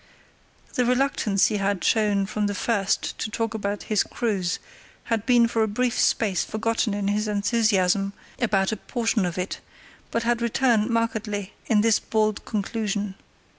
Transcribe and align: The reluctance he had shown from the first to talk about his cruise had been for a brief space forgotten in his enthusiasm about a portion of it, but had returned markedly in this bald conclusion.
The 0.73 0.83
reluctance 0.83 1.45
he 1.45 1.57
had 1.57 1.83
shown 1.83 2.25
from 2.25 2.47
the 2.47 2.55
first 2.55 3.19
to 3.19 3.29
talk 3.29 3.53
about 3.53 3.83
his 3.83 4.01
cruise 4.01 4.57
had 5.03 5.27
been 5.27 5.47
for 5.47 5.61
a 5.61 5.67
brief 5.67 5.99
space 5.99 6.43
forgotten 6.43 6.95
in 6.95 7.07
his 7.09 7.27
enthusiasm 7.27 8.13
about 8.39 8.71
a 8.71 8.77
portion 8.77 9.27
of 9.27 9.37
it, 9.37 9.59
but 10.09 10.23
had 10.23 10.41
returned 10.41 10.89
markedly 10.89 11.53
in 11.67 11.81
this 11.81 11.99
bald 11.99 12.45
conclusion. 12.45 13.13